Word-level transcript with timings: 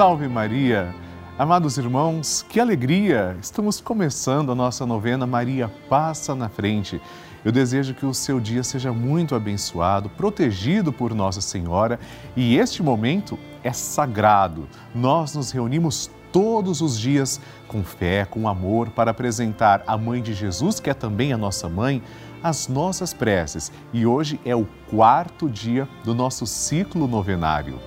Salve 0.00 0.26
Maria! 0.28 0.94
Amados 1.38 1.76
irmãos, 1.76 2.42
que 2.48 2.58
alegria! 2.58 3.36
Estamos 3.38 3.82
começando 3.82 4.50
a 4.50 4.54
nossa 4.54 4.86
novena 4.86 5.26
Maria 5.26 5.70
Passa 5.90 6.34
na 6.34 6.48
Frente. 6.48 6.98
Eu 7.44 7.52
desejo 7.52 7.92
que 7.92 8.06
o 8.06 8.14
seu 8.14 8.40
dia 8.40 8.62
seja 8.62 8.94
muito 8.94 9.34
abençoado, 9.34 10.08
protegido 10.08 10.90
por 10.90 11.14
Nossa 11.14 11.42
Senhora 11.42 12.00
e 12.34 12.56
este 12.56 12.82
momento 12.82 13.38
é 13.62 13.74
sagrado. 13.74 14.66
Nós 14.94 15.34
nos 15.34 15.50
reunimos 15.50 16.10
todos 16.32 16.80
os 16.80 16.98
dias 16.98 17.38
com 17.68 17.84
fé, 17.84 18.24
com 18.24 18.48
amor, 18.48 18.88
para 18.88 19.10
apresentar 19.10 19.84
a 19.86 19.98
Mãe 19.98 20.22
de 20.22 20.32
Jesus, 20.32 20.80
que 20.80 20.88
é 20.88 20.94
também 20.94 21.30
a 21.30 21.36
nossa 21.36 21.68
mãe, 21.68 22.02
as 22.42 22.68
nossas 22.68 23.12
preces. 23.12 23.70
E 23.92 24.06
hoje 24.06 24.40
é 24.46 24.56
o 24.56 24.66
quarto 24.88 25.46
dia 25.46 25.86
do 26.02 26.14
nosso 26.14 26.46
ciclo 26.46 27.06
novenário. 27.06 27.78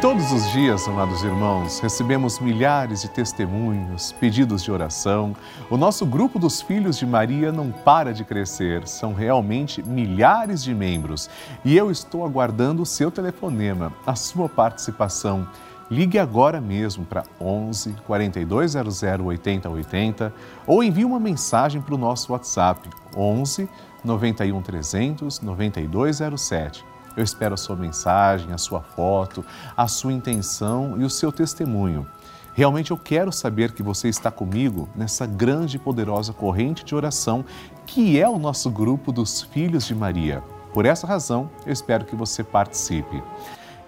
Todos 0.00 0.32
os 0.32 0.50
dias, 0.50 0.88
amados 0.88 1.22
irmãos, 1.22 1.78
recebemos 1.78 2.40
milhares 2.40 3.02
de 3.02 3.08
testemunhos, 3.10 4.12
pedidos 4.12 4.62
de 4.62 4.72
oração. 4.72 5.36
O 5.68 5.76
nosso 5.76 6.06
grupo 6.06 6.38
dos 6.38 6.62
Filhos 6.62 6.96
de 6.96 7.04
Maria 7.04 7.52
não 7.52 7.70
para 7.70 8.14
de 8.14 8.24
crescer, 8.24 8.88
são 8.88 9.12
realmente 9.12 9.82
milhares 9.82 10.64
de 10.64 10.74
membros. 10.74 11.28
E 11.62 11.76
eu 11.76 11.90
estou 11.90 12.24
aguardando 12.24 12.80
o 12.80 12.86
seu 12.86 13.10
telefonema, 13.10 13.92
a 14.06 14.16
sua 14.16 14.48
participação. 14.48 15.46
Ligue 15.90 16.18
agora 16.18 16.62
mesmo 16.62 17.04
para 17.04 17.24
11 17.38 17.94
4200 18.06 19.02
8080 19.02 20.32
ou 20.66 20.82
envie 20.82 21.04
uma 21.04 21.20
mensagem 21.20 21.82
para 21.82 21.94
o 21.94 21.98
nosso 21.98 22.32
WhatsApp 22.32 22.88
11 23.14 23.68
91 24.02 24.62
300 24.62 25.40
9207. 25.42 26.90
Eu 27.16 27.24
espero 27.24 27.54
a 27.54 27.56
sua 27.56 27.76
mensagem, 27.76 28.52
a 28.52 28.58
sua 28.58 28.80
foto, 28.80 29.44
a 29.76 29.88
sua 29.88 30.12
intenção 30.12 31.00
e 31.00 31.04
o 31.04 31.10
seu 31.10 31.32
testemunho. 31.32 32.06
Realmente 32.54 32.90
eu 32.90 32.98
quero 32.98 33.32
saber 33.32 33.72
que 33.72 33.82
você 33.82 34.08
está 34.08 34.30
comigo 34.30 34.88
nessa 34.94 35.24
grande 35.26 35.76
e 35.76 35.80
poderosa 35.80 36.32
corrente 36.32 36.84
de 36.84 36.94
oração 36.94 37.44
que 37.86 38.20
é 38.20 38.28
o 38.28 38.38
nosso 38.38 38.70
grupo 38.70 39.12
dos 39.12 39.42
Filhos 39.42 39.86
de 39.86 39.94
Maria. 39.94 40.42
Por 40.72 40.86
essa 40.86 41.06
razão, 41.06 41.50
eu 41.66 41.72
espero 41.72 42.04
que 42.04 42.14
você 42.14 42.44
participe. 42.44 43.22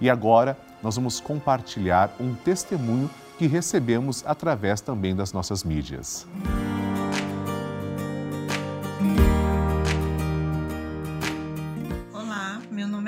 E 0.00 0.10
agora 0.10 0.56
nós 0.82 0.96
vamos 0.96 1.20
compartilhar 1.20 2.14
um 2.18 2.34
testemunho 2.34 3.08
que 3.38 3.46
recebemos 3.46 4.24
através 4.26 4.80
também 4.80 5.14
das 5.14 5.32
nossas 5.32 5.62
mídias. 5.62 6.26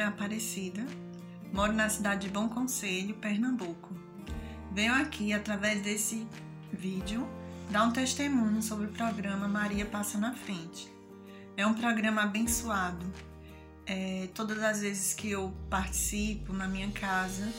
Aparecida, 0.08 0.84
moro 1.52 1.72
na 1.72 1.88
cidade 1.88 2.26
de 2.26 2.32
Bom 2.32 2.48
Conselho, 2.48 3.14
Pernambuco. 3.14 3.94
Venho 4.72 4.94
aqui, 4.94 5.32
através 5.32 5.82
desse 5.82 6.26
vídeo, 6.72 7.28
dar 7.70 7.84
um 7.84 7.92
testemunho 7.92 8.62
sobre 8.62 8.86
o 8.86 8.88
programa 8.90 9.46
Maria 9.46 9.86
Passa 9.86 10.18
na 10.18 10.34
Frente. 10.34 10.92
É 11.56 11.66
um 11.66 11.74
programa 11.74 12.22
abençoado. 12.22 13.06
É, 13.86 14.28
todas 14.34 14.62
as 14.62 14.80
vezes 14.80 15.14
que 15.14 15.30
eu 15.30 15.52
participo 15.68 16.52
na 16.52 16.66
minha 16.66 16.90
casa, 16.90 17.52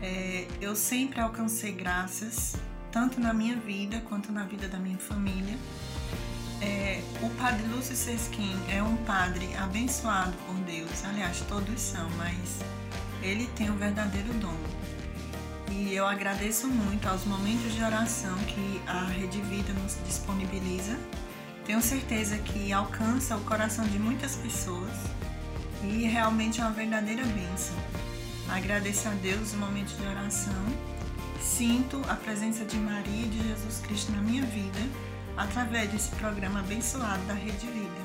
é, 0.00 0.46
eu 0.60 0.74
sempre 0.74 1.20
alcancei 1.20 1.72
graças, 1.72 2.56
tanto 2.90 3.20
na 3.20 3.34
minha 3.34 3.56
vida 3.56 4.00
quanto 4.08 4.32
na 4.32 4.44
vida 4.44 4.68
da 4.68 4.78
minha 4.78 4.98
família. 4.98 5.58
É, 6.64 7.02
o 7.20 7.28
padre 7.30 7.62
Lúcio 7.66 7.94
Sesquim 7.94 8.56
é 8.70 8.82
um 8.82 8.96
padre 9.04 9.54
abençoado 9.56 10.32
por 10.46 10.54
Deus. 10.60 11.04
Aliás, 11.04 11.44
todos 11.46 11.78
são, 11.78 12.08
mas 12.16 12.60
ele 13.22 13.46
tem 13.48 13.68
o 13.68 13.74
um 13.74 13.76
verdadeiro 13.76 14.32
dom. 14.34 14.56
E 15.70 15.92
eu 15.94 16.06
agradeço 16.06 16.66
muito 16.66 17.06
aos 17.06 17.26
momentos 17.26 17.74
de 17.74 17.82
oração 17.82 18.34
que 18.46 18.80
a 18.86 19.04
Rede 19.04 19.42
Vida 19.42 19.74
nos 19.74 19.98
disponibiliza. 20.06 20.98
Tenho 21.66 21.82
certeza 21.82 22.38
que 22.38 22.72
alcança 22.72 23.36
o 23.36 23.40
coração 23.40 23.84
de 23.86 23.98
muitas 23.98 24.36
pessoas 24.36 24.92
e 25.82 26.04
realmente 26.04 26.62
é 26.62 26.64
uma 26.64 26.72
verdadeira 26.72 27.24
bênção. 27.24 27.76
Agradeço 28.48 29.06
a 29.08 29.10
Deus 29.10 29.52
os 29.52 29.54
momentos 29.54 29.94
de 29.98 30.06
oração. 30.06 30.64
Sinto 31.42 32.00
a 32.08 32.14
presença 32.14 32.64
de 32.64 32.78
Maria 32.78 33.26
e 33.26 33.28
de 33.28 33.48
Jesus 33.48 33.80
Cristo 33.80 34.12
na 34.12 34.22
minha 34.22 34.44
vida 34.46 34.80
através 35.36 35.90
desse 35.90 36.14
programa 36.16 36.60
abençoado 36.60 37.22
da 37.26 37.34
Rede 37.34 37.66
Vida. 37.66 38.04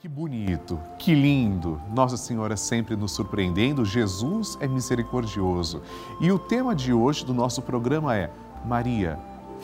Que 0.00 0.08
bonito, 0.08 0.80
que 0.98 1.14
lindo! 1.14 1.80
Nossa 1.94 2.16
Senhora 2.16 2.56
sempre 2.56 2.96
nos 2.96 3.12
surpreendendo, 3.12 3.84
Jesus 3.84 4.58
é 4.60 4.66
misericordioso. 4.66 5.80
E 6.20 6.32
o 6.32 6.38
tema 6.38 6.74
de 6.74 6.92
hoje 6.92 7.24
do 7.24 7.32
nosso 7.32 7.62
programa 7.62 8.16
é 8.16 8.30
Maria, 8.64 9.18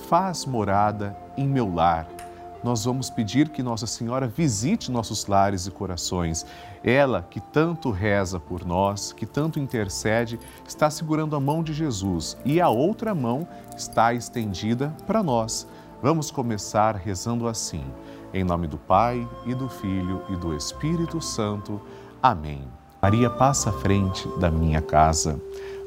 faz 0.09 0.47
morada 0.47 1.17
em 1.37 1.49
meu 1.49 1.73
lar 1.73 2.18
nós 2.63 2.85
vamos 2.85 3.09
pedir 3.09 3.49
que 3.49 3.63
Nossa 3.63 3.87
Senhora 3.87 4.27
visite 4.27 4.91
nossos 4.91 5.27
lares 5.27 5.67
e 5.67 5.71
corações. 5.71 6.45
Ela, 6.83 7.27
que 7.29 7.41
tanto 7.41 7.91
reza 7.91 8.41
por 8.41 8.65
nós, 8.65 9.13
que 9.13 9.27
tanto 9.27 9.61
intercede, 9.61 10.39
está 10.67 10.91
segurando 10.91 11.37
a 11.37 11.41
mão 11.41 11.63
de 11.63 11.73
Jesus 11.73 12.37
e 12.45 12.61
a 12.61 12.69
outra 12.69 13.15
mão 13.15 13.47
está 13.77 14.13
estendida 14.13 14.95
para 15.07 15.23
nós. 15.23 15.67
Vamos 16.03 16.31
começar 16.31 16.95
rezando 16.97 17.49
assim. 17.49 17.85
Em 18.33 18.45
nome 18.45 18.67
do 18.67 18.79
Pai 18.79 19.27
e 19.47 19.55
do 19.55 19.69
Filho 19.69 20.23
e 20.29 20.37
do 20.37 20.55
Espírito 20.55 21.21
Santo. 21.21 21.81
Amém. 22.23 22.63
Maria 23.01 23.31
passa 23.31 23.71
à 23.71 23.73
frente 23.73 24.29
da 24.39 24.51
minha 24.51 24.83
casa. 24.83 25.41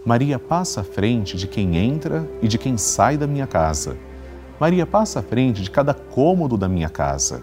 Maria 0.05 0.39
passa 0.39 0.81
à 0.81 0.83
frente 0.83 1.37
de 1.37 1.47
quem 1.47 1.77
entra 1.77 2.27
e 2.41 2.47
de 2.47 2.57
quem 2.57 2.77
sai 2.77 3.17
da 3.17 3.27
minha 3.27 3.45
casa. 3.45 3.97
Maria 4.61 4.85
passa 4.85 5.21
à 5.21 5.23
frente 5.23 5.63
de 5.63 5.71
cada 5.71 5.91
cômodo 5.91 6.55
da 6.55 6.69
minha 6.69 6.87
casa. 6.87 7.41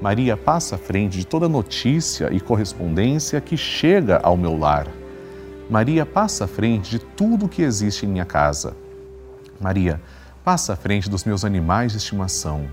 Maria 0.00 0.36
passa 0.36 0.76
à 0.76 0.78
frente 0.78 1.18
de 1.18 1.26
toda 1.26 1.48
notícia 1.48 2.32
e 2.32 2.38
correspondência 2.38 3.40
que 3.40 3.56
chega 3.56 4.20
ao 4.22 4.36
meu 4.36 4.56
lar. 4.56 4.86
Maria 5.68 6.06
passa 6.06 6.44
à 6.44 6.46
frente 6.46 6.88
de 6.88 7.00
tudo 7.00 7.48
que 7.48 7.62
existe 7.62 8.06
em 8.06 8.08
minha 8.10 8.24
casa. 8.24 8.76
Maria 9.60 10.00
passa 10.44 10.74
à 10.74 10.76
frente 10.76 11.10
dos 11.10 11.24
meus 11.24 11.44
animais 11.44 11.90
de 11.90 11.98
estimação. 11.98 12.68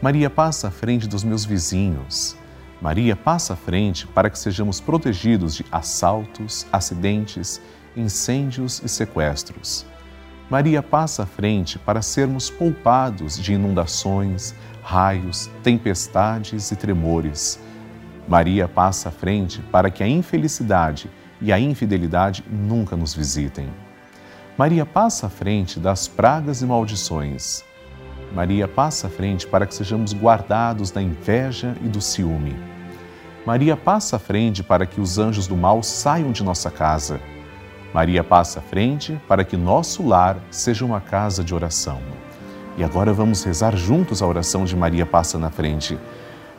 Maria 0.00 0.30
passa 0.30 0.68
à 0.68 0.70
frente 0.70 1.06
dos 1.06 1.22
meus 1.22 1.44
vizinhos. 1.44 2.34
Maria 2.80 3.14
passa 3.14 3.52
à 3.52 3.56
frente 3.56 4.06
para 4.06 4.30
que 4.30 4.38
sejamos 4.38 4.80
protegidos 4.80 5.54
de 5.54 5.66
assaltos, 5.70 6.66
acidentes, 6.72 7.60
incêndios 7.94 8.80
e 8.82 8.88
sequestros. 8.88 9.84
Maria 10.50 10.82
passa 10.82 11.24
à 11.24 11.26
frente 11.26 11.78
para 11.78 12.00
sermos 12.00 12.48
poupados 12.48 13.38
de 13.38 13.52
inundações, 13.52 14.54
raios, 14.82 15.50
tempestades 15.62 16.70
e 16.70 16.76
tremores. 16.76 17.60
Maria 18.26 18.66
passa 18.66 19.10
à 19.10 19.12
frente 19.12 19.60
para 19.70 19.90
que 19.90 20.02
a 20.02 20.08
infelicidade 20.08 21.10
e 21.38 21.52
a 21.52 21.60
infidelidade 21.60 22.42
nunca 22.50 22.96
nos 22.96 23.14
visitem. 23.14 23.68
Maria 24.56 24.86
passa 24.86 25.26
à 25.26 25.30
frente 25.30 25.78
das 25.78 26.08
pragas 26.08 26.62
e 26.62 26.66
maldições. 26.66 27.62
Maria 28.32 28.66
passa 28.66 29.06
à 29.06 29.10
frente 29.10 29.46
para 29.46 29.66
que 29.66 29.74
sejamos 29.74 30.14
guardados 30.14 30.90
da 30.90 31.02
inveja 31.02 31.76
e 31.82 31.88
do 31.88 32.00
ciúme. 32.00 32.56
Maria 33.44 33.76
passa 33.76 34.16
à 34.16 34.18
frente 34.18 34.62
para 34.62 34.86
que 34.86 35.00
os 35.00 35.18
anjos 35.18 35.46
do 35.46 35.56
mal 35.56 35.82
saiam 35.82 36.32
de 36.32 36.42
nossa 36.42 36.70
casa. 36.70 37.20
Maria 37.92 38.22
passa 38.22 38.58
à 38.58 38.62
frente 38.62 39.18
para 39.26 39.44
que 39.44 39.56
nosso 39.56 40.06
lar 40.06 40.36
seja 40.50 40.84
uma 40.84 41.00
casa 41.00 41.42
de 41.42 41.54
oração. 41.54 41.98
E 42.76 42.84
agora 42.84 43.12
vamos 43.12 43.42
rezar 43.42 43.76
juntos 43.76 44.22
a 44.22 44.26
oração 44.26 44.64
de 44.64 44.76
Maria 44.76 45.06
passa 45.06 45.38
na 45.38 45.50
frente. 45.50 45.98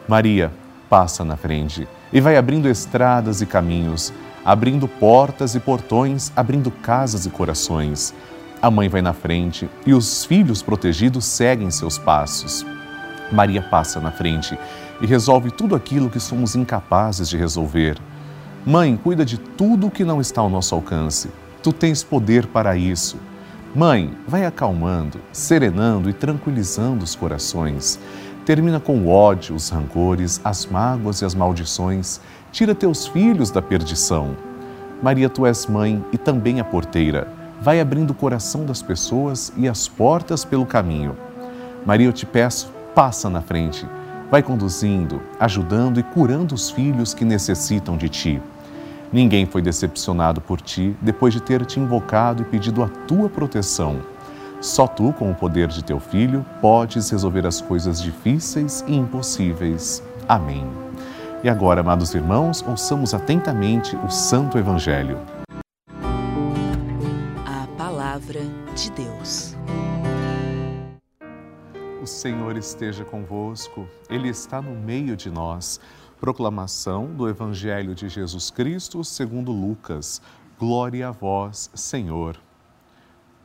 Maria 0.08 0.52
passa 0.90 1.24
na 1.24 1.38
frente 1.38 1.88
e 2.12 2.20
vai 2.20 2.36
abrindo 2.36 2.68
estradas 2.68 3.42
e 3.42 3.46
caminhos, 3.46 4.12
abrindo 4.44 4.88
portas 4.88 5.56
e 5.56 5.60
portões, 5.60 6.32
abrindo 6.36 6.72
casas 6.72 7.26
e 7.26 7.30
corações. 7.30 8.14
A 8.62 8.70
mãe 8.70 8.90
vai 8.90 9.02
na 9.02 9.14
frente 9.14 9.70
e 9.86 9.94
os 9.94 10.26
filhos 10.26 10.62
protegidos 10.62 11.26
seguem 11.26 11.72
seus 11.72 11.98
passos. 11.98 12.66
Maria 13.32 13.62
passa 13.62 14.00
na 14.00 14.12
frente 14.12 14.58
e 15.00 15.06
resolve 15.06 15.52
tudo 15.52 15.76
aquilo 15.76 16.10
que 16.10 16.20
somos 16.20 16.56
incapazes 16.56 17.30
de 17.30 17.38
resolver. 17.38 17.98
Mãe, 18.66 19.00
cuida 19.02 19.24
de 19.24 19.38
tudo 19.38 19.90
que 19.90 20.04
não 20.04 20.20
está 20.20 20.42
ao 20.42 20.50
nosso 20.50 20.76
alcance. 20.76 21.30
Tu 21.64 21.72
tens 21.72 22.04
poder 22.04 22.46
para 22.48 22.76
isso. 22.76 23.18
Mãe, 23.74 24.14
vai 24.28 24.46
acalmando, 24.46 25.20
serenando 25.32 26.10
e 26.10 26.14
tranquilizando 26.14 27.06
os 27.06 27.16
corações. 27.16 27.98
Termina 28.46 28.80
com 28.80 28.98
o 28.98 29.08
ódio, 29.08 29.56
os 29.56 29.70
rancores, 29.70 30.42
as 30.44 30.66
mágoas 30.66 31.22
e 31.22 31.26
as 31.26 31.34
maldições. 31.34 32.20
Tira 32.52 32.76
teus 32.76 33.08
filhos 33.08 33.50
da 33.50 33.62
perdição. 33.62 34.36
Maria, 35.02 35.30
tu 35.30 35.46
és 35.46 35.66
mãe 35.66 36.04
e 36.12 36.18
também 36.18 36.60
a 36.60 36.64
porteira. 36.64 37.32
Vai 37.62 37.80
abrindo 37.80 38.12
o 38.12 38.16
coração 38.16 38.66
das 38.66 38.82
pessoas 38.82 39.54
e 39.56 39.70
as 39.70 39.88
portas 39.88 40.44
pelo 40.44 40.66
caminho. 40.66 41.16
Maria, 41.86 42.08
eu 42.08 42.14
te 42.14 42.26
peço, 42.26 42.70
passa 42.94 43.30
na 43.30 43.42
frente 43.42 43.88
Vai 44.32 44.44
conduzindo, 44.44 45.22
ajudando 45.40 46.00
e 46.00 46.04
curando 46.04 46.54
os 46.54 46.70
filhos 46.70 47.14
que 47.14 47.26
necessitam 47.26 47.98
de 47.98 48.08
ti. 48.08 48.42
Ninguém 49.12 49.48
foi 49.48 49.60
decepcionado 49.60 50.40
por 50.40 50.62
ti 50.62 50.96
depois 51.02 51.34
de 51.34 51.42
ter 51.42 51.66
te 51.66 51.80
invocado 51.80 52.44
e 52.44 52.46
pedido 52.46 52.84
a 52.84 52.88
tua 52.88 53.28
proteção. 53.28 54.02
Só 54.62 54.86
tu, 54.86 55.12
com 55.14 55.32
o 55.32 55.36
poder 55.36 55.68
de 55.68 55.84
teu 55.84 56.00
filho, 56.00 56.46
podes 56.62 57.10
resolver 57.10 57.48
as 57.48 57.60
coisas 57.60 58.00
difíceis 58.00 58.84
e 58.88 58.96
impossíveis. 58.96 60.04
Amém. 60.28 60.68
E 61.44 61.50
agora, 61.50 61.82
amados 61.82 62.14
irmãos, 62.14 62.64
ouçamos 62.68 63.14
atentamente 63.16 63.96
o 64.06 64.10
Santo 64.10 64.60
Evangelho. 64.60 65.18
A 67.46 67.66
Palavra 67.78 68.42
de 68.76 68.92
Deus. 68.92 69.56
O 72.02 72.08
Senhor 72.08 72.56
esteja 72.56 73.04
convosco, 73.04 73.86
Ele 74.10 74.30
está 74.30 74.62
no 74.62 74.72
meio 74.72 75.18
de 75.18 75.30
nós. 75.30 75.82
Proclamação 76.18 77.14
do 77.14 77.28
Evangelho 77.28 77.94
de 77.94 78.08
Jesus 78.08 78.50
Cristo 78.50 79.04
segundo 79.04 79.52
Lucas. 79.52 80.22
Glória 80.58 81.10
a 81.10 81.12
vós, 81.12 81.70
Senhor. 81.74 82.40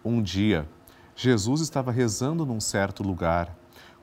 Um 0.04 0.22
dia, 0.22 0.68
Jesus 1.16 1.62
estava 1.62 1.90
rezando 1.90 2.46
num 2.46 2.60
certo 2.60 3.02
lugar. 3.02 3.52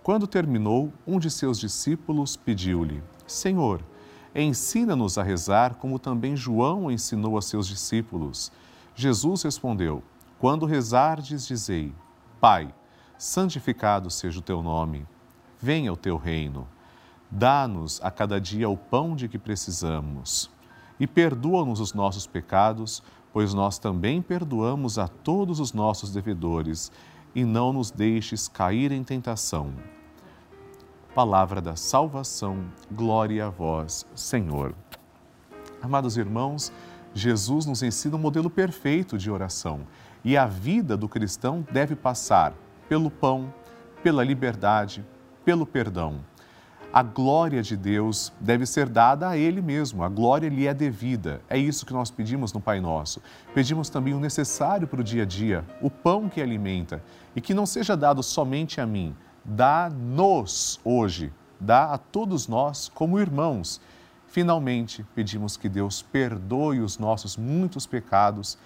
Quando 0.03 0.27
terminou, 0.27 0.91
um 1.07 1.17
de 1.17 1.31
seus 1.31 1.57
discípulos 1.57 2.35
pediu-lhe: 2.35 3.01
Senhor, 3.25 3.81
ensina-nos 4.35 5.17
a 5.17 5.23
rezar 5.23 5.75
como 5.75 5.97
também 5.97 6.35
João 6.35 6.91
ensinou 6.91 7.37
a 7.37 7.41
seus 7.41 7.69
discípulos. 7.69 8.51
Jesus 8.95 9.43
respondeu: 9.43 10.03
Quando 10.37 10.65
rezardes, 10.65 11.47
dizei: 11.47 11.93
Pai, 12.41 12.73
santificado 13.21 14.09
seja 14.09 14.39
o 14.39 14.41
teu 14.41 14.63
nome. 14.63 15.05
Venha 15.59 15.93
o 15.93 15.95
teu 15.95 16.17
reino. 16.17 16.67
Dá-nos 17.29 18.01
a 18.01 18.09
cada 18.09 18.41
dia 18.41 18.67
o 18.67 18.75
pão 18.75 19.15
de 19.15 19.27
que 19.27 19.37
precisamos. 19.37 20.49
E 20.99 21.05
perdoa-nos 21.05 21.79
os 21.79 21.93
nossos 21.93 22.25
pecados, 22.25 23.03
pois 23.31 23.53
nós 23.53 23.77
também 23.77 24.23
perdoamos 24.23 24.97
a 24.97 25.07
todos 25.07 25.59
os 25.59 25.71
nossos 25.71 26.11
devedores, 26.11 26.91
e 27.35 27.45
não 27.45 27.71
nos 27.71 27.91
deixes 27.91 28.47
cair 28.47 28.91
em 28.91 29.03
tentação. 29.03 29.71
Palavra 31.13 31.61
da 31.61 31.75
salvação, 31.75 32.65
glória 32.91 33.45
a 33.45 33.49
vós, 33.51 34.03
Senhor. 34.15 34.73
Amados 35.79 36.17
irmãos, 36.17 36.73
Jesus 37.13 37.67
nos 37.67 37.83
ensina 37.83 38.15
um 38.15 38.19
modelo 38.19 38.49
perfeito 38.49 39.15
de 39.15 39.29
oração, 39.29 39.81
e 40.25 40.35
a 40.35 40.47
vida 40.47 40.97
do 40.97 41.07
cristão 41.07 41.63
deve 41.71 41.95
passar 41.95 42.55
pelo 42.91 43.09
pão, 43.09 43.53
pela 44.03 44.21
liberdade, 44.21 45.01
pelo 45.45 45.65
perdão 45.65 46.19
a 46.93 47.01
glória 47.01 47.61
de 47.61 47.77
Deus 47.77 48.33
deve 48.39 48.65
ser 48.65 48.89
dada 48.89 49.29
a 49.29 49.37
Ele 49.37 49.61
mesmo, 49.61 50.03
a 50.03 50.09
glória 50.09 50.49
lhe 50.49 50.67
é 50.67 50.73
devida. 50.73 51.41
É 51.49 51.57
isso 51.57 51.85
que 51.85 51.93
nós 51.93 52.11
pedimos 52.11 52.51
no 52.51 52.59
Pai 52.59 52.81
Nosso. 52.81 53.21
Pedimos 53.53 53.89
também 53.89 54.13
o 54.13 54.19
necessário 54.19 54.87
para 54.87 54.99
o 54.99 55.03
dia 55.03 55.23
a 55.23 55.25
dia, 55.25 55.63
o 55.81 55.89
pão 55.89 56.27
que 56.27 56.41
alimenta, 56.41 57.01
e 57.33 57.39
que 57.39 57.53
não 57.53 57.65
seja 57.65 57.95
dado 57.95 58.21
somente 58.21 58.81
a 58.81 58.85
mim, 58.85 59.15
dá-nos 59.45 60.81
hoje, 60.83 61.31
dá 61.59 61.93
a 61.93 61.97
todos 61.97 62.47
nós 62.47 62.91
como 62.93 63.19
irmãos. 63.19 63.79
Finalmente, 64.27 65.05
pedimos 65.15 65.55
que 65.55 65.69
Deus 65.69 66.01
perdoe 66.01 66.81
os 66.81 66.97
nossos 66.97 67.37
muitos 67.37 67.85
pecados, 67.85 68.57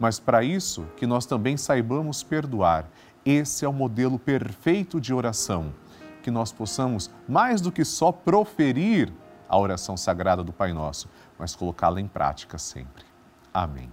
mas 0.00 0.18
para 0.18 0.42
isso 0.42 0.86
que 0.96 1.06
nós 1.06 1.26
também 1.26 1.58
saibamos 1.58 2.22
perdoar. 2.22 2.86
Esse 3.24 3.64
é 3.64 3.68
o 3.68 3.72
modelo 3.72 4.18
perfeito 4.18 5.00
de 5.00 5.14
oração 5.14 5.72
que 6.22 6.30
nós 6.30 6.52
possamos, 6.52 7.10
mais 7.28 7.60
do 7.60 7.70
que 7.70 7.84
só 7.84 8.10
proferir 8.10 9.12
a 9.48 9.58
oração 9.58 9.96
sagrada 9.96 10.42
do 10.42 10.52
Pai 10.52 10.72
Nosso, 10.72 11.08
mas 11.38 11.54
colocá-la 11.54 12.00
em 12.00 12.08
prática 12.08 12.58
sempre. 12.58 13.04
Amém. 13.52 13.90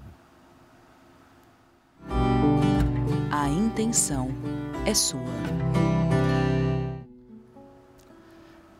A 3.31 3.47
intenção 3.47 4.29
é 4.85 4.93
sua. 4.93 5.60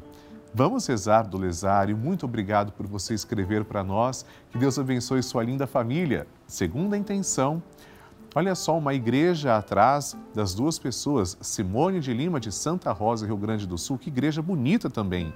Vamos 0.51 0.87
rezar 0.87 1.27
do 1.27 1.37
Lesário. 1.37 1.95
Muito 1.95 2.25
obrigado 2.25 2.71
por 2.71 2.87
você 2.87 3.13
escrever 3.13 3.65
para 3.65 3.83
nós. 3.83 4.25
Que 4.49 4.57
Deus 4.57 4.79
abençoe 4.79 5.21
sua 5.21 5.43
linda 5.43 5.67
família. 5.67 6.25
Segunda 6.47 6.97
intenção. 6.97 7.61
Olha 8.33 8.55
só, 8.55 8.75
uma 8.75 8.95
igreja 8.95 9.55
atrás 9.55 10.17
das 10.33 10.55
duas 10.55 10.79
pessoas, 10.79 11.37
Simone 11.39 11.99
de 11.99 12.11
Lima, 12.15 12.39
de 12.39 12.51
Santa 12.51 12.91
Rosa, 12.91 13.27
Rio 13.27 13.37
Grande 13.37 13.67
do 13.67 13.77
Sul. 13.77 13.99
Que 13.99 14.09
igreja 14.09 14.41
bonita 14.41 14.89
também. 14.89 15.31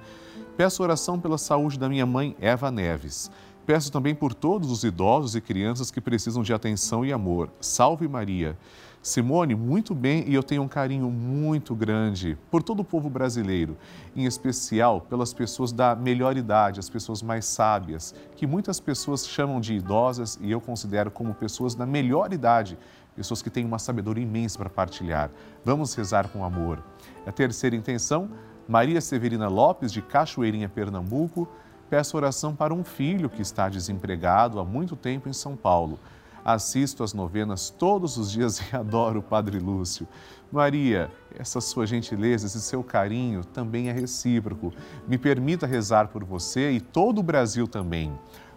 Peço 0.56 0.82
oração 0.82 1.18
pela 1.18 1.38
saúde 1.38 1.78
da 1.78 1.88
minha 1.88 2.04
mãe, 2.04 2.36
Eva 2.38 2.70
Neves. 2.70 3.30
Peço 3.70 3.92
também 3.92 4.16
por 4.16 4.34
todos 4.34 4.68
os 4.68 4.82
idosos 4.82 5.36
e 5.36 5.40
crianças 5.40 5.92
que 5.92 6.00
precisam 6.00 6.42
de 6.42 6.52
atenção 6.52 7.04
e 7.04 7.12
amor. 7.12 7.48
Salve 7.60 8.08
Maria. 8.08 8.58
Simone, 9.00 9.54
muito 9.54 9.94
bem, 9.94 10.24
e 10.26 10.34
eu 10.34 10.42
tenho 10.42 10.62
um 10.62 10.66
carinho 10.66 11.08
muito 11.08 11.72
grande 11.72 12.36
por 12.50 12.64
todo 12.64 12.80
o 12.80 12.84
povo 12.84 13.08
brasileiro, 13.08 13.76
em 14.16 14.24
especial 14.24 15.00
pelas 15.02 15.32
pessoas 15.32 15.70
da 15.70 15.94
melhor 15.94 16.36
idade, 16.36 16.80
as 16.80 16.90
pessoas 16.90 17.22
mais 17.22 17.44
sábias, 17.44 18.12
que 18.34 18.44
muitas 18.44 18.80
pessoas 18.80 19.24
chamam 19.24 19.60
de 19.60 19.74
idosas 19.74 20.36
e 20.42 20.50
eu 20.50 20.60
considero 20.60 21.08
como 21.08 21.32
pessoas 21.32 21.72
da 21.72 21.86
melhor 21.86 22.32
idade, 22.32 22.76
pessoas 23.14 23.40
que 23.40 23.50
têm 23.50 23.64
uma 23.64 23.78
sabedoria 23.78 24.24
imensa 24.24 24.58
para 24.58 24.68
partilhar. 24.68 25.30
Vamos 25.64 25.94
rezar 25.94 26.26
com 26.26 26.44
amor. 26.44 26.82
A 27.24 27.30
terceira 27.30 27.76
intenção, 27.76 28.30
Maria 28.66 29.00
Severina 29.00 29.46
Lopes, 29.46 29.92
de 29.92 30.02
Cachoeirinha, 30.02 30.68
Pernambuco, 30.68 31.48
peço 31.90 32.16
oração 32.16 32.54
para 32.54 32.72
um 32.72 32.84
filho 32.84 33.28
que 33.28 33.42
está 33.42 33.68
desempregado 33.68 34.58
há 34.58 34.64
muito 34.64 34.96
tempo 34.96 35.28
em 35.28 35.32
São 35.32 35.56
Paulo 35.56 35.98
assisto 36.44 37.02
as 37.02 37.12
novenas 37.12 37.70
todos 37.70 38.16
os 38.16 38.30
dias 38.30 38.60
e 38.72 38.76
adoro 38.76 39.20
o 39.20 39.22
Padre 39.22 39.58
Lúcio. 39.58 40.06
Maria, 40.50 41.10
essa 41.38 41.60
sua 41.60 41.86
gentileza, 41.86 42.46
esse 42.46 42.60
seu 42.60 42.82
carinho 42.82 43.44
também 43.44 43.88
é 43.88 43.92
recíproco. 43.92 44.72
Me 45.06 45.16
permita 45.16 45.66
rezar 45.66 46.08
por 46.08 46.24
você 46.24 46.72
e 46.72 46.80
todo 46.80 47.18
o 47.18 47.22
Brasil 47.22 47.68
também. 47.68 48.12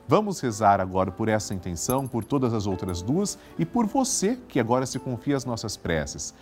Vamos 0.07 0.39
rezar 0.39 0.81
agora 0.81 1.11
por 1.11 1.29
essa 1.29 1.53
intenção, 1.53 2.07
por 2.07 2.25
todas 2.25 2.53
as 2.53 2.67
outras 2.67 3.01
duas 3.01 3.37
e 3.57 3.65
por 3.65 3.85
você 3.85 4.37
que 4.47 4.59
agora 4.59 4.85
se 4.85 4.99
confia 4.99 5.37
às 5.37 5.45
nossas 5.45 5.77
preces. 5.77 6.33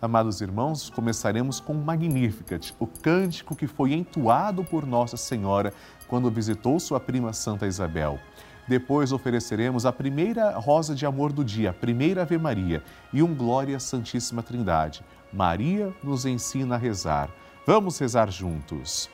Amados 0.00 0.40
irmãos, 0.40 0.88
começaremos 0.90 1.58
com 1.58 1.72
o 1.72 1.84
Magnificat, 1.84 2.72
o 2.78 2.86
cântico 2.86 3.56
que 3.56 3.66
foi 3.66 3.92
entoado 3.92 4.62
por 4.62 4.86
Nossa 4.86 5.16
Senhora 5.16 5.74
quando 6.08 6.30
visitou 6.30 6.80
sua 6.80 6.98
prima 6.98 7.32
Santa 7.32 7.66
Isabel. 7.66 8.18
Depois 8.66 9.12
ofereceremos 9.12 9.86
a 9.86 9.92
primeira 9.92 10.58
rosa 10.58 10.94
de 10.94 11.06
amor 11.06 11.32
do 11.32 11.44
dia, 11.44 11.70
a 11.70 11.72
primeira 11.72 12.22
Ave 12.22 12.36
Maria 12.36 12.82
e 13.12 13.22
um 13.22 13.34
Glória 13.34 13.78
Santíssima 13.78 14.42
Trindade. 14.42 15.02
Maria 15.32 15.94
nos 16.02 16.26
ensina 16.26 16.74
a 16.74 16.78
rezar. 16.78 17.30
Vamos 17.66 17.98
rezar 17.98 18.30
juntos. 18.30 19.08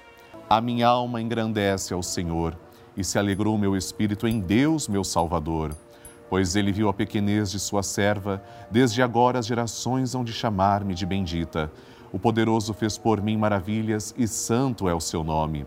A 0.48 0.60
minha 0.60 0.88
alma 0.88 1.20
engrandece 1.20 1.94
ao 1.94 2.02
Senhor 2.02 2.56
e 2.96 3.04
se 3.04 3.18
alegrou 3.18 3.56
meu 3.58 3.76
espírito 3.76 4.26
em 4.26 4.40
Deus, 4.40 4.88
meu 4.88 5.04
Salvador. 5.04 5.74
Pois 6.28 6.56
ele 6.56 6.72
viu 6.72 6.88
a 6.88 6.94
pequenez 6.94 7.50
de 7.50 7.60
sua 7.60 7.82
serva, 7.82 8.42
desde 8.70 9.02
agora 9.02 9.38
as 9.38 9.46
gerações 9.46 10.14
hão 10.14 10.24
de 10.24 10.32
chamar-me 10.32 10.94
de 10.94 11.06
bendita. 11.06 11.70
O 12.12 12.18
poderoso 12.18 12.72
fez 12.72 12.96
por 12.96 13.20
mim 13.20 13.36
maravilhas 13.36 14.14
e 14.16 14.26
santo 14.26 14.88
é 14.88 14.94
o 14.94 15.00
seu 15.00 15.24
nome. 15.24 15.66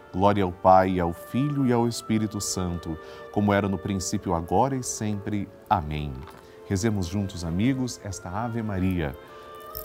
Glória 0.13 0.43
ao 0.43 0.51
Pai, 0.51 0.99
ao 0.99 1.13
Filho 1.13 1.65
e 1.65 1.71
ao 1.71 1.87
Espírito 1.87 2.41
Santo, 2.41 2.97
como 3.31 3.53
era 3.53 3.69
no 3.69 3.77
princípio, 3.77 4.33
agora 4.33 4.75
e 4.75 4.83
sempre. 4.83 5.47
Amém. 5.69 6.11
Rezemos 6.67 7.07
juntos, 7.07 7.45
amigos, 7.45 7.99
esta 8.03 8.29
Ave 8.29 8.61
Maria. 8.61 9.15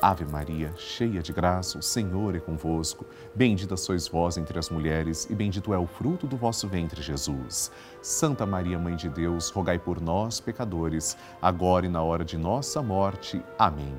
Ave 0.02 0.24
Maria, 0.24 0.72
cheia 0.76 1.22
de 1.22 1.32
graça, 1.32 1.78
o 1.78 1.82
Senhor 1.82 2.34
é 2.34 2.40
convosco. 2.40 3.06
Bendita 3.34 3.76
sois 3.76 4.08
vós 4.08 4.36
entre 4.36 4.58
as 4.58 4.68
mulheres, 4.68 5.26
e 5.30 5.34
bendito 5.34 5.72
é 5.72 5.78
o 5.78 5.86
fruto 5.86 6.26
do 6.26 6.36
vosso 6.36 6.68
ventre, 6.68 7.00
Jesus. 7.00 7.70
Santa 8.02 8.44
Maria, 8.44 8.78
Mãe 8.78 8.96
de 8.96 9.08
Deus, 9.08 9.48
rogai 9.50 9.78
por 9.78 10.00
nós, 10.00 10.40
pecadores, 10.40 11.16
agora 11.40 11.86
e 11.86 11.88
na 11.88 12.02
hora 12.02 12.24
de 12.24 12.36
nossa 12.36 12.82
morte. 12.82 13.40
Amém. 13.58 13.94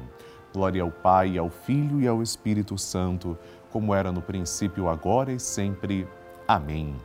Glória 0.53 0.81
ao 0.81 0.91
Pai, 0.91 1.37
ao 1.37 1.49
Filho 1.49 2.01
e 2.01 2.07
ao 2.07 2.23
Espírito 2.23 2.77
Santo, 2.77 3.37
como 3.71 3.93
era 3.93 4.11
no 4.11 4.21
princípio, 4.21 4.89
agora 4.89 5.31
e 5.31 5.39
sempre. 5.39 6.07
Amém. 6.47 6.95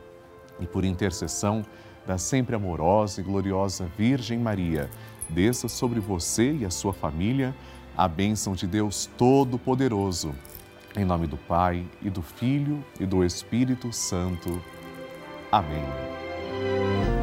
E 0.59 0.65
por 0.65 0.85
intercessão 0.85 1.63
da 2.05 2.17
sempre 2.17 2.55
amorosa 2.55 3.21
e 3.21 3.23
gloriosa 3.23 3.89
Virgem 3.97 4.39
Maria, 4.39 4.89
desça 5.29 5.67
sobre 5.67 5.99
você 5.99 6.51
e 6.53 6.65
a 6.65 6.69
sua 6.69 6.93
família 6.93 7.53
a 7.95 8.07
bênção 8.07 8.53
de 8.53 8.65
Deus 8.65 9.09
Todo-Poderoso. 9.17 10.33
Em 10.95 11.05
nome 11.05 11.27
do 11.27 11.37
Pai, 11.37 11.85
e 12.01 12.09
do 12.09 12.21
Filho, 12.21 12.83
e 12.99 13.05
do 13.05 13.23
Espírito 13.23 13.91
Santo. 13.91 14.61
Amém. 15.51 15.83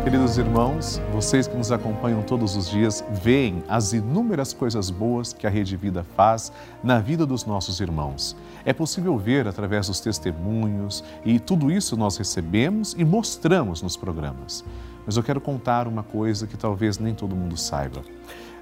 Queridos 0.03 0.39
irmãos, 0.39 0.99
vocês 1.13 1.47
que 1.47 1.55
nos 1.55 1.71
acompanham 1.71 2.23
todos 2.23 2.57
os 2.57 2.71
dias, 2.71 3.05
veem 3.23 3.63
as 3.69 3.93
inúmeras 3.93 4.55
coisas 4.55 4.89
boas 4.89 5.35
que 5.35 5.47
a 5.47 5.51
Rede 5.51 5.77
Vida 5.77 6.03
faz 6.17 6.51
na 6.83 6.99
vida 6.99 7.27
dos 7.27 7.45
nossos 7.45 7.81
irmãos. 7.81 8.35
É 8.65 8.73
possível 8.73 9.19
ver 9.19 9.47
através 9.47 9.89
dos 9.89 10.01
testemunhos 10.01 11.05
e 11.23 11.39
tudo 11.39 11.71
isso 11.71 11.99
nós 11.99 12.17
recebemos 12.17 12.95
e 12.97 13.05
mostramos 13.05 13.83
nos 13.83 13.95
programas. 13.95 14.65
Mas 15.05 15.19
eu 15.19 15.23
quero 15.23 15.41
contar 15.41 15.87
uma 15.87 16.03
coisa 16.03 16.47
que 16.47 16.57
talvez 16.57 16.99
nem 16.99 17.15
todo 17.15 17.37
mundo 17.37 17.59
saiba. 17.59 18.01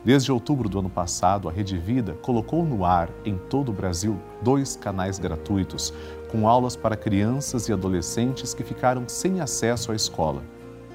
Desde 0.04 0.32
outubro 0.32 0.68
do 0.68 0.80
ano 0.80 0.90
passado, 0.90 1.48
a 1.48 1.52
Rede 1.52 1.78
Vida 1.78 2.14
colocou 2.14 2.64
no 2.64 2.84
ar 2.84 3.10
em 3.24 3.38
todo 3.48 3.68
o 3.68 3.72
Brasil 3.72 4.18
dois 4.42 4.74
canais 4.74 5.20
gratuitos 5.20 5.94
com 6.32 6.48
aulas 6.48 6.74
para 6.74 6.96
crianças 6.96 7.68
e 7.68 7.72
adolescentes 7.72 8.52
que 8.52 8.64
ficaram 8.64 9.04
sem 9.08 9.40
acesso 9.40 9.92
à 9.92 9.94
escola. 9.94 10.42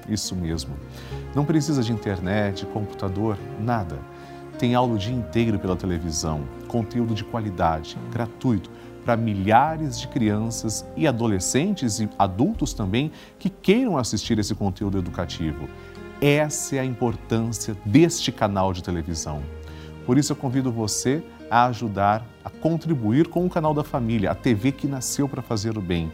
Isso 0.08 0.34
mesmo. 0.34 0.74
Não 1.34 1.44
precisa 1.44 1.82
de 1.82 1.92
internet, 1.92 2.66
computador, 2.66 3.38
nada. 3.60 3.98
Tem 4.58 4.74
aula 4.74 4.94
o 4.94 4.98
dia 4.98 5.14
inteiro 5.14 5.58
pela 5.58 5.76
televisão, 5.76 6.44
conteúdo 6.68 7.14
de 7.14 7.24
qualidade, 7.24 7.98
gratuito, 8.12 8.70
para 9.04 9.16
milhares 9.16 10.00
de 10.00 10.08
crianças 10.08 10.84
e 10.96 11.06
adolescentes 11.06 12.00
e 12.00 12.08
adultos 12.18 12.72
também 12.72 13.12
que 13.38 13.50
queiram 13.50 13.98
assistir 13.98 14.38
esse 14.38 14.54
conteúdo 14.54 14.98
educativo. 14.98 15.68
Essa 16.20 16.76
é 16.76 16.78
a 16.80 16.84
importância 16.84 17.76
deste 17.84 18.32
canal 18.32 18.72
de 18.72 18.82
televisão. 18.82 19.42
Por 20.06 20.16
isso 20.16 20.32
eu 20.32 20.36
convido 20.36 20.72
você 20.72 21.22
a 21.50 21.66
ajudar, 21.66 22.26
a 22.44 22.50
contribuir 22.50 23.28
com 23.28 23.44
o 23.44 23.50
canal 23.50 23.74
da 23.74 23.84
família, 23.84 24.30
a 24.30 24.34
TV 24.34 24.72
que 24.72 24.86
nasceu 24.86 25.28
para 25.28 25.42
fazer 25.42 25.76
o 25.76 25.82
bem. 25.82 26.10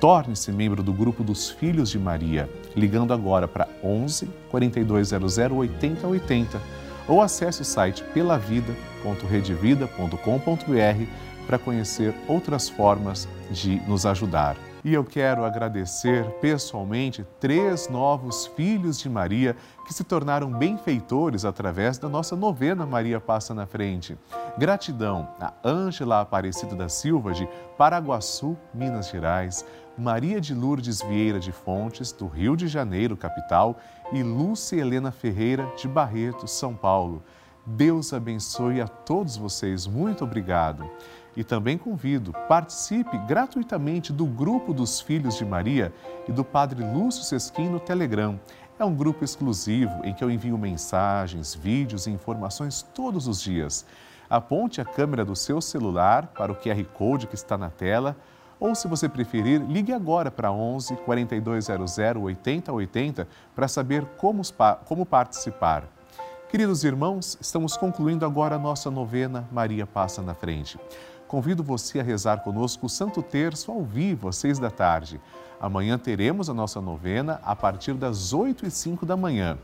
Torne-se 0.00 0.52
membro 0.52 0.82
do 0.82 0.92
grupo 0.92 1.24
dos 1.24 1.50
Filhos 1.50 1.90
de 1.90 1.98
Maria, 1.98 2.48
ligando 2.76 3.12
agora 3.12 3.48
para 3.48 3.66
11 3.82 4.28
4200 4.50 5.38
8080 5.38 6.60
ou 7.08 7.22
acesse 7.22 7.62
o 7.62 7.64
site 7.64 8.04
pelavida.redevida.com.br 8.14 11.06
para 11.46 11.58
conhecer 11.58 12.14
outras 12.28 12.68
formas 12.68 13.26
de 13.50 13.80
nos 13.88 14.04
ajudar. 14.04 14.56
E 14.84 14.94
eu 14.94 15.04
quero 15.04 15.44
agradecer 15.44 16.24
pessoalmente 16.40 17.26
três 17.40 17.88
novos 17.88 18.46
filhos 18.46 19.00
de 19.00 19.08
Maria 19.08 19.56
que 19.84 19.92
se 19.92 20.04
tornaram 20.04 20.48
benfeitores 20.50 21.44
através 21.44 21.98
da 21.98 22.08
nossa 22.08 22.36
novena 22.36 22.86
Maria 22.86 23.18
Passa 23.18 23.52
na 23.52 23.66
Frente. 23.66 24.16
Gratidão 24.56 25.28
a 25.40 25.52
Ângela 25.64 26.20
Aparecida 26.20 26.76
da 26.76 26.88
Silva, 26.88 27.32
de 27.32 27.48
Paraguaçu, 27.76 28.56
Minas 28.72 29.08
Gerais, 29.08 29.64
Maria 29.98 30.40
de 30.40 30.54
Lourdes 30.54 31.02
Vieira 31.02 31.40
de 31.40 31.50
Fontes, 31.50 32.12
do 32.12 32.28
Rio 32.28 32.56
de 32.56 32.68
Janeiro, 32.68 33.16
capital, 33.16 33.80
e 34.12 34.22
Lúcia 34.22 34.76
Helena 34.76 35.10
Ferreira, 35.10 35.68
de 35.76 35.88
Barreto, 35.88 36.46
São 36.46 36.72
Paulo. 36.72 37.20
Deus 37.66 38.12
abençoe 38.12 38.80
a 38.80 38.86
todos 38.86 39.36
vocês. 39.36 39.88
Muito 39.88 40.22
obrigado. 40.22 40.88
E 41.36 41.42
também 41.42 41.76
convido, 41.76 42.32
participe 42.48 43.18
gratuitamente 43.26 44.12
do 44.12 44.24
grupo 44.24 44.72
dos 44.72 45.00
Filhos 45.00 45.36
de 45.36 45.44
Maria 45.44 45.92
e 46.28 46.32
do 46.32 46.44
Padre 46.44 46.84
Lúcio 46.84 47.24
Sesquim 47.24 47.68
no 47.68 47.80
Telegram. 47.80 48.38
É 48.78 48.84
um 48.84 48.94
grupo 48.94 49.24
exclusivo 49.24 50.04
em 50.04 50.14
que 50.14 50.22
eu 50.22 50.30
envio 50.30 50.56
mensagens, 50.56 51.56
vídeos 51.56 52.06
e 52.06 52.10
informações 52.10 52.82
todos 52.94 53.26
os 53.26 53.42
dias. 53.42 53.84
Aponte 54.30 54.80
a 54.80 54.84
câmera 54.84 55.24
do 55.24 55.34
seu 55.34 55.60
celular 55.60 56.28
para 56.28 56.52
o 56.52 56.56
QR 56.56 56.84
Code 56.94 57.26
que 57.26 57.34
está 57.34 57.58
na 57.58 57.68
tela 57.68 58.16
ou, 58.60 58.74
se 58.74 58.88
você 58.88 59.08
preferir, 59.08 59.62
ligue 59.62 59.92
agora 59.92 60.30
para 60.30 60.50
11 60.50 60.96
4200 60.96 61.98
8080 62.22 63.28
para 63.54 63.68
saber 63.68 64.04
como, 64.16 64.42
como 64.84 65.06
participar. 65.06 65.84
Queridos 66.50 66.84
irmãos, 66.84 67.36
estamos 67.40 67.76
concluindo 67.76 68.24
agora 68.24 68.56
a 68.56 68.58
nossa 68.58 68.90
novena 68.90 69.46
Maria 69.52 69.86
Passa 69.86 70.22
na 70.22 70.34
Frente 70.34 70.78
convido 71.28 71.62
você 71.62 72.00
a 72.00 72.02
rezar 72.02 72.38
conosco 72.38 72.86
o 72.86 72.88
Santo 72.88 73.22
Terço 73.22 73.70
ao 73.70 73.84
vivo, 73.84 74.28
às 74.28 74.36
seis 74.36 74.58
da 74.58 74.70
tarde. 74.70 75.20
Amanhã 75.60 75.98
teremos 75.98 76.48
a 76.48 76.54
nossa 76.54 76.80
novena 76.80 77.38
a 77.44 77.54
partir 77.54 77.92
das 77.94 78.32
oito 78.32 78.66
e 78.66 78.70
cinco 78.70 79.04
da 79.06 79.16
manhã. 79.16 79.58